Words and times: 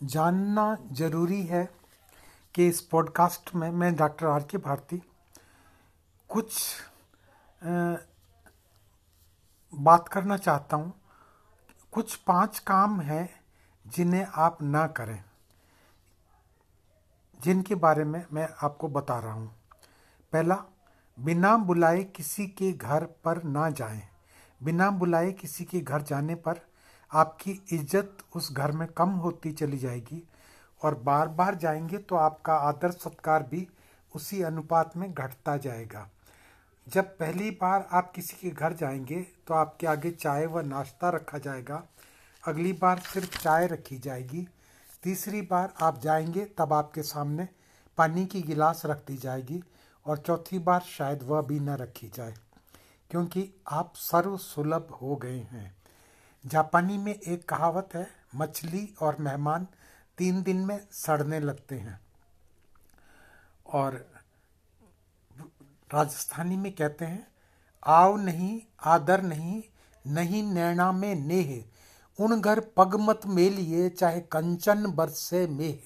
जानना 0.00 0.76
ज़रूरी 0.92 1.42
है 1.42 1.68
कि 2.54 2.66
इस 2.68 2.80
पॉडकास्ट 2.80 3.54
में 3.54 3.70
मैं 3.70 3.94
डॉक्टर 3.96 4.26
आर 4.26 4.42
के 4.42 4.58
भारती 4.58 5.02
कुछ 6.30 6.76
अ, 7.62 7.96
बात 9.72 10.08
करना 10.08 10.36
चाहता 10.36 10.76
हूँ। 10.76 10.92
कुछ 11.92 12.14
पाँच 12.16 12.58
काम 12.58 13.00
हैं 13.00 13.28
जिन्हें 13.86 14.26
आप 14.34 14.62
ना 14.62 14.86
करें 14.86 15.22
जिनके 17.40 17.74
बारे 17.74 18.04
में 18.04 18.24
मैं 18.32 18.48
आपको 18.62 18.88
बता 18.88 19.18
रहा 19.18 19.32
हूँ। 19.32 19.54
पहला 20.32 20.64
बिना 21.18 21.56
बुलाए 21.56 22.02
किसी 22.16 22.46
के 22.46 22.72
घर 22.72 23.04
पर 23.24 23.42
ना 23.44 23.68
जाएँ। 23.70 24.02
बिना 24.60 24.90
बुलाए 24.90 25.32
किसी 25.32 25.64
के 25.64 25.80
घर 25.80 26.02
जाने 26.02 26.34
पर 26.34 26.60
आपकी 27.10 27.60
इज़्ज़त 27.72 28.16
उस 28.36 28.52
घर 28.52 28.72
में 28.72 28.86
कम 28.88 29.10
होती 29.18 29.52
चली 29.52 29.78
जाएगी 29.78 30.22
और 30.80 30.94
बार 31.04 31.28
बार 31.30 31.54
जाएँगे 31.54 31.98
तो 31.98 32.16
आपका 32.16 32.54
आदर 32.58 32.90
सत्कार 32.90 33.42
भी 33.42 33.66
उसी 34.14 34.42
अनुपात 34.42 34.96
में 34.96 35.12
घटता 35.12 35.56
जाएगा। 35.56 36.08
जब 36.86 37.16
पहली 37.18 37.50
बार 37.52 37.88
आप 37.92 38.12
किसी 38.12 38.36
के 38.40 38.50
घर 38.50 38.72
जाएँगे 38.72 39.20
तो 39.46 39.54
आपके 39.54 39.86
आगे 39.86 40.10
चाय 40.10 40.46
व 40.46 40.60
नाश्ता 40.66 41.10
रखा 41.10 41.38
जाएगा। 41.38 41.82
अगली 42.44 42.72
बार 42.72 42.98
सिर्फ़ 43.04 43.38
चाय 43.38 43.66
रखी 43.66 43.98
जाएगी। 43.98 44.46
तीसरी 45.02 45.40
बार 45.42 45.72
आप 45.82 46.00
जाएँगे 46.00 46.44
तब 46.58 46.72
आपके 46.72 47.02
सामने 47.04 47.48
पानी 47.98 48.24
की 48.26 48.42
गिलास 48.42 48.82
रख 48.86 49.06
दी 49.06 49.16
जाएगी 49.16 49.62
और 50.06 50.18
चौथी 50.18 50.58
बार 50.58 50.80
शायद 50.88 51.22
वह 51.22 51.40
भी 51.42 51.58
न 51.60 51.76
रखी 51.76 52.08
जाए, 52.08 52.34
क्योंकि 53.10 53.48
आप 53.68 53.92
सर्व 53.96 54.36
सुलभ 54.36 54.96
हो 55.02 55.16
गए 55.16 55.38
हैं। 55.42 55.74
जापानी 56.48 56.98
में 56.98 57.14
एक 57.14 57.48
कहावत 57.48 57.88
है, 57.94 58.06
मछली 58.36 58.88
और 59.00 59.16
मेहमान 59.20 59.66
तीन 60.18 60.42
दिन 60.42 60.56
में 60.56 60.78
सड़ने 60.92 61.40
लगते 61.40 61.74
हैं। 61.74 62.00
और 63.66 63.94
राजस्थानी 65.94 66.56
में 66.56 66.72
कहते 66.72 67.04
हैं 67.04 67.26
आव 67.82 68.16
नहीं, 68.16 68.60
आदर 68.84 69.22
नहीं 69.22 69.62
नहीं 70.06 70.42
नैना 70.42 70.90
में 70.92 71.14
नेह। 71.16 71.64
उन 72.18 72.40
घर 72.40 72.60
पग 72.76 72.94
मत 73.00 73.20
मेलिए, 73.26 73.88
चाहे 73.88 74.20
कंचन 74.20 74.86
बरसे 74.86 75.46
मेह। 75.46 75.78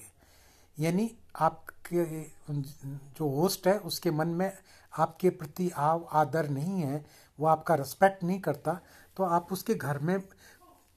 यानी 0.77 1.09
आपके 1.35 2.23
जो 2.51 3.29
होस्ट 3.31 3.67
है, 3.67 3.77
उसके 3.79 4.11
मन 4.11 4.27
में 4.27 4.51
आपके 4.93 5.29
प्रति 5.29 5.69
आव 5.69 6.07
आदर 6.11 6.49
नहीं 6.49 6.81
है, 6.81 7.05
वो 7.39 7.47
आपका 7.47 7.75
रिस्पेक्ट 7.75 8.23
नहीं 8.23 8.39
करता 8.39 8.79
तो 9.17 9.23
आप 9.23 9.51
उसके 9.53 9.73
घर 9.75 9.97
में 9.99 10.17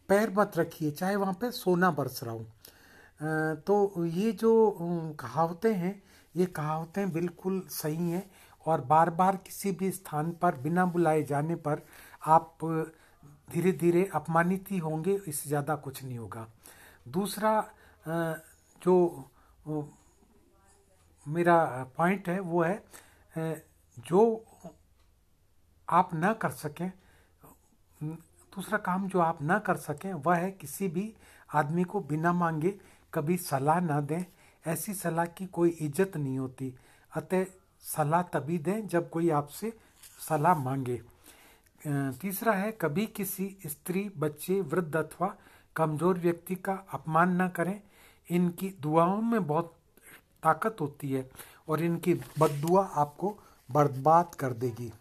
पैर 0.08 0.30
मत 0.30 0.52
रखिए, 0.56 0.90
चाहे 0.90 1.16
वहाँ 1.16 1.34
पे 1.34 1.50
सोना 1.52 1.90
बरस 1.90 2.20
रहा 2.24 2.34
हो। 2.34 2.44
तो 3.58 4.04
ये 4.06 4.32
जो 4.32 5.14
कहावतें 5.20 5.74
हैं, 5.74 6.02
ये 6.34 6.46
कहावतें 6.48 7.12
बिल्कुल 7.12 7.60
सही 7.70 8.10
हैं 8.10 8.30
और 8.66 8.80
बार 8.82 9.10
बार 9.12 9.36
किसी 9.36 9.72
भी 9.72 9.90
स्थान 9.92 10.32
पर 10.32 10.56
बिना 10.58 10.84
बुलाए 10.86 11.22
जाने 11.22 11.54
पर 11.58 11.82
आप 12.26 12.58
धीरे 13.48 13.72
धीरे 13.72 14.08
अपमानित 14.14 14.70
ही 14.70 14.78
होंगे, 14.78 15.14
इससे 15.18 15.48
ज़्यादा 15.48 15.74
कुछ 15.76 16.02
नहीं 16.04 16.18
होगा। 16.18 16.46
दूसरा 17.08 17.52
जो 18.82 19.28
मेरा 21.26 21.58
पॉइंट 21.96 22.28
है, 22.28 22.38
वो 22.40 22.62
है 22.62 22.84
जो 23.96 24.44
आप 25.88 26.14
ना 26.14 26.32
कर 26.34 26.50
सकें 26.52 26.90
दूसरा 28.56 28.78
काम 28.78 29.06
जो 29.08 29.20
आप 29.20 29.42
ना 29.42 29.58
कर 29.58 29.76
सकें, 29.76 30.12
वह 30.14 30.36
है 30.36 30.50
किसी 30.50 30.88
भी 30.88 31.12
आदमी 31.54 31.84
को 31.84 32.00
बिना 32.02 32.32
मांगे 32.32 32.74
कभी 33.12 33.36
सलाह 33.38 33.80
ना 33.80 34.00
दें। 34.02 34.24
ऐसी 34.64 34.94
सलाह 34.94 35.24
की 35.26 35.46
कोई 35.48 35.70
इज़्ज़त 35.70 36.16
नहीं 36.16 36.38
होती। 36.38 36.72
अतः 37.12 37.44
सलाह 37.84 38.22
तभी 38.24 38.58
दें 38.58 38.86
जब 38.88 39.08
कोई 39.10 39.30
आपसे 39.30 39.72
सलाह 40.28 40.54
मांगे। 40.54 41.00
तीसरा 42.20 42.52
है, 42.52 42.70
कभी 42.72 43.06
किसी 43.06 43.56
स्त्री, 43.66 44.10
बच्चे, 44.18 44.60
वृद्ध 44.62 44.96
अथवा 44.96 45.34
कमज़ोर 45.76 46.18
व्यक्ति 46.18 46.54
का 46.56 46.72
अपमान 46.92 47.40
न 47.42 47.48
करें। 47.48 47.80
इनकी 48.28 48.68
दुआओं 48.80 49.20
में 49.22 49.46
बहुत 49.46 49.74
ताकत 50.42 50.76
होती 50.80 51.12
है 51.12 51.28
और 51.68 51.82
इनकी 51.82 52.14
बददुआ 52.14 52.84
आपको 52.94 53.30
बर्बाद 53.68 54.34
कर 54.34 54.52
देगी। 54.54 54.92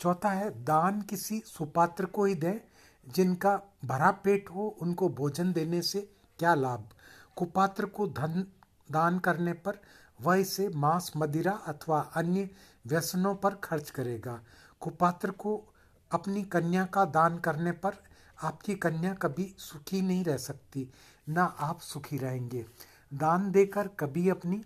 चौथा 0.00 0.30
है, 0.30 0.50
दान 0.64 1.00
किसी 1.02 1.42
सुपात्र 1.46 2.04
को 2.06 2.24
ही 2.24 2.34
दें 2.34 2.60
जिनका 3.06 3.60
भरा 3.84 4.10
पेट 4.24 4.50
हो, 4.50 4.66
उनको 4.82 5.08
भोजन 5.08 5.52
देने 5.52 5.82
से 5.82 6.00
क्या 6.38 6.54
लाभ? 6.54 6.88
कुपात्र 7.36 7.86
को 7.86 8.06
धन 8.08 8.44
दान 8.88 9.18
करने 9.18 9.52
पर 9.52 9.78
वह 10.20 10.36
इसे 10.36 10.68
मांस, 10.68 11.12
मदिरा 11.16 11.52
अथवा 11.52 12.00
अन्य 12.14 12.48
व्यसनों 12.86 13.34
पर 13.34 13.54
खर्च 13.54 13.90
करेगा। 13.90 14.40
कुपात्र 14.80 15.30
को 15.30 15.56
अपनी 16.10 16.42
कन्या 16.44 16.84
का 16.84 17.04
दान 17.04 17.38
करने 17.38 17.72
पर 17.72 17.96
आपकी 18.38 18.74
कन्या 18.74 19.12
कभी 19.14 19.54
सुखी 19.58 20.00
नहीं 20.02 20.24
रह 20.24 20.36
सकती, 20.36 20.88
ना 21.28 21.44
आप 21.44 21.80
सुखी 21.80 22.18
रहेंगे। 22.18 22.64
दान 23.12 23.50
देकर 23.50 23.88
कभी 24.00 24.28
अपनी 24.28 24.62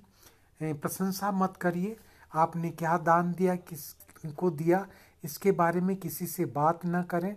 प्रशंसा 0.60 1.30
मत 1.32 1.56
करिए। 1.56 1.96
आपने 2.34 2.70
क्या 2.70 2.96
दान 2.98 3.32
दिया, 3.32 3.54
किस, 3.56 3.92
को 4.36 4.50
दिया, 4.50 4.86
इसके 5.24 5.52
बारे 5.52 5.80
में 5.80 5.96
किसी 5.96 6.26
से 6.26 6.44
बात 6.44 6.80
न 6.86 7.02
करें। 7.02 7.36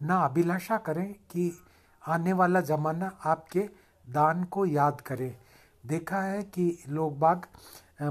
ना 0.00 0.20
अभिलाषा 0.24 0.76
करें 0.78 1.12
कि 1.30 1.52
आने 2.02 2.32
वाला 2.32 2.60
ज़माना 2.62 3.10
आपके 3.24 3.68
दान 4.04 4.44
को 4.44 4.64
याद 4.66 5.00
करे। 5.00 5.34
देखा 5.84 6.20
है 6.22 6.42
कि 6.44 6.76
लोग 6.88 7.18
बाग 7.18 7.46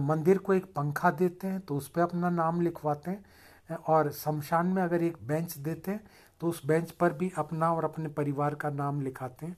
मंदिर 0.01 0.37
को 0.37 0.53
एक 0.53 0.65
पंखा 0.73 1.11
देते 1.11 1.47
हैं 1.47 1.59
तो 1.59 1.75
उस 1.77 1.87
पर 1.89 2.01
अपना 2.01 2.29
नाम 2.29 2.61
लिखवाते 2.61 3.11
हैं 3.11 3.75
और 3.87 4.11
शमशान 4.13 4.67
में 4.67 4.81
अगर 4.83 5.03
एक 5.03 5.17
बेंच 5.23 5.57
देते 5.57 5.91
हैं 5.91 6.01
तो 6.41 6.47
उस 6.47 6.65
बेंच 6.65 6.91
पर 6.91 7.13
भी 7.13 7.31
अपना 7.37 7.71
और 7.73 7.85
अपने 7.85 8.09
परिवार 8.09 8.55
का 8.55 8.69
नाम 8.69 9.01
लिखाते 9.01 9.45
हैं। 9.45 9.57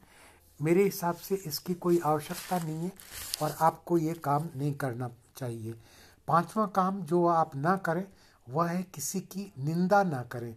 मेरे 0.60 0.84
हिसाब 0.84 1.16
से 1.18 1.36
इसकी 1.38 1.74
कोई 1.74 2.00
आवश्यकता 2.06 2.58
नहीं 2.58 2.84
है, 2.84 2.92
और 3.42 3.56
आपको 3.62 3.98
ये 3.98 4.14
काम 4.14 4.48
नहीं 4.56 4.74
करना 4.74 5.10
चाहिए। 5.38 5.74
पांचवा 6.28 6.66
काम 6.68 7.02
जो 7.02 7.26
आप 7.28 7.56
ना 7.56 7.76
करें, 7.78 8.04
वह 8.48 8.70
है 8.70 8.82
किसी 8.94 9.20
की 9.22 9.52
निंदा 9.60 10.04
ना 10.04 10.22
करें। 10.24 10.54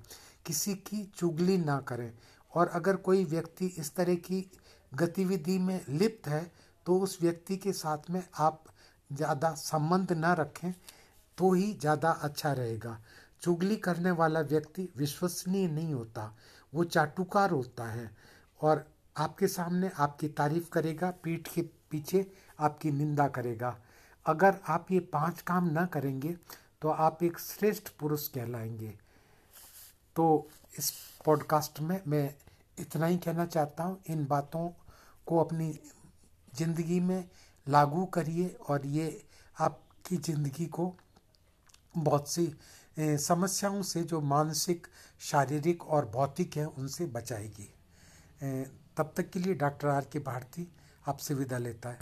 किसी 0.46 0.74
की 0.76 1.02
चुगली 1.16 1.56
ना 1.58 1.78
करें। 1.82 2.12
और 2.52 2.68
अगर 2.70 2.96
कोई 2.98 3.24
व्यक्ति 3.24 3.66
इस 3.78 3.94
तरह 3.96 4.14
की 4.24 4.44
गतिविधि 4.92 5.58
में 5.58 5.80
लिप्त 5.90 6.28
है 6.28 6.50
तो 6.86 6.98
उस 6.98 7.18
व्यक्ति 7.22 7.56
के 7.56 7.72
साथ 7.72 8.10
में 8.10 8.22
आप 8.38 8.64
ज़्यादा 9.10 9.50
संबंध 9.52 10.12
न 10.14 10.34
रखें 10.34 10.72
तो 11.38 11.52
ही 11.52 11.72
ज़्यादा 11.74 12.10
अच्छा 12.22 12.52
रहेगा। 12.52 12.98
चुगली 13.42 13.76
करने 13.78 14.10
वाला 14.12 14.40
व्यक्ति 14.42 14.88
विश्वसनीय 14.96 15.66
नहीं 15.68 15.94
होता, 15.94 16.34
वो 16.72 16.84
चाटुकार 16.84 17.50
होता 17.50 17.84
है। 17.84 18.10
और 18.60 18.84
आपके 19.16 19.46
सामने 19.48 19.90
आपकी 19.96 20.28
तारीफ़ 20.30 20.68
करेगा, 20.70 21.10
पीठ 21.14 21.48
के 21.48 21.62
पीछे 21.90 22.26
आपकी 22.58 22.90
निंदा 22.92 23.26
करेगा। 23.28 23.76
अगर 24.26 24.56
आप 24.68 24.86
ये 24.90 25.00
पाँच 25.12 25.40
काम 25.42 25.68
ना 25.70 25.84
करेंगे 25.86 26.36
तो 26.82 26.88
आप 26.88 27.22
एक 27.22 27.38
श्रेष्ठ 27.40 27.88
पुरुष 28.00 28.26
कहलाएँगे। 28.28 28.94
तो 30.16 30.48
इस 30.78 30.90
पॉडकास्ट 31.24 31.80
में 31.80 32.00
मैं 32.06 32.34
इतना 32.78 33.06
ही 33.06 33.16
कहना 33.16 33.46
चाहता 33.46 33.84
हूँ, 33.84 34.00
इन 34.10 34.26
बातों 34.26 34.68
को 35.26 35.38
अपनी 35.38 35.70
ज़िंदगी 36.56 37.00
में 37.00 37.24
लागू 37.66 38.04
करिए 38.06 38.48
और 38.68 38.86
ये 38.86 39.06
आपकी 39.56 40.16
ज़िंदगी 40.16 40.66
को 40.66 40.94
बहुत 41.94 42.28
सी 42.28 42.46
समस्याओं 42.96 43.82
से 43.82 44.02
जो 44.02 44.20
मानसिक, 44.20 44.86
शारीरिक 45.20 45.84
और 45.84 46.06
भौतिक 46.06 46.56
है, 46.56 46.66
उनसे 46.66 47.06
बचाएगी। 47.06 47.70
तब 48.96 49.12
तक 49.16 49.30
के 49.30 49.38
लिए 49.38 49.54
डॉक्टर 49.54 49.88
आर 49.88 50.06
के 50.12 50.18
भारती 50.18 50.66
आपसे 51.08 51.34
विदा 51.34 51.58
लेता 51.58 51.88
है। 51.88 51.98